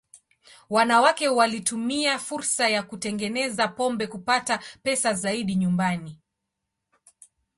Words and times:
Wanawake 0.69 1.27
walitumia 1.27 2.19
fursa 2.19 2.69
ya 2.69 2.83
kutengeneza 2.83 3.67
pombe 3.67 4.07
kupata 4.07 4.59
pesa 4.83 5.13
zaidi 5.13 5.55
nyumbani. 5.55 6.17